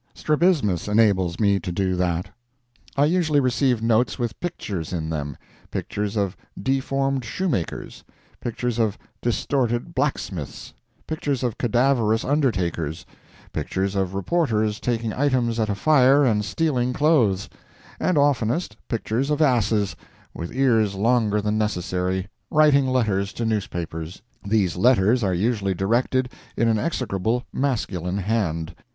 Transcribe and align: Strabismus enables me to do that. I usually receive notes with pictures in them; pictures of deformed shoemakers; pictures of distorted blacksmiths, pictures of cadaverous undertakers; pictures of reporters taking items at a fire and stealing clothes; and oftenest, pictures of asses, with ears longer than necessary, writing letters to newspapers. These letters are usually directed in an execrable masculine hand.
Strabismus 0.15 0.87
enables 0.87 1.39
me 1.39 1.59
to 1.59 1.71
do 1.71 1.95
that. 1.95 2.29
I 2.97 3.05
usually 3.05 3.39
receive 3.39 3.83
notes 3.83 4.17
with 4.17 4.39
pictures 4.39 4.91
in 4.91 5.11
them; 5.11 5.37
pictures 5.69 6.17
of 6.17 6.35
deformed 6.59 7.23
shoemakers; 7.23 8.03
pictures 8.39 8.79
of 8.79 8.97
distorted 9.21 9.93
blacksmiths, 9.93 10.73
pictures 11.05 11.43
of 11.43 11.59
cadaverous 11.59 12.25
undertakers; 12.25 13.05
pictures 13.53 13.93
of 13.93 14.15
reporters 14.15 14.79
taking 14.79 15.13
items 15.13 15.59
at 15.59 15.69
a 15.69 15.75
fire 15.75 16.25
and 16.25 16.45
stealing 16.45 16.93
clothes; 16.93 17.47
and 17.99 18.17
oftenest, 18.17 18.77
pictures 18.87 19.29
of 19.29 19.39
asses, 19.39 19.95
with 20.33 20.51
ears 20.51 20.95
longer 20.95 21.41
than 21.43 21.59
necessary, 21.59 22.27
writing 22.49 22.87
letters 22.87 23.31
to 23.33 23.45
newspapers. 23.45 24.23
These 24.43 24.75
letters 24.77 25.23
are 25.23 25.35
usually 25.35 25.75
directed 25.75 26.31
in 26.57 26.67
an 26.67 26.79
execrable 26.79 27.43
masculine 27.53 28.17
hand. 28.17 28.73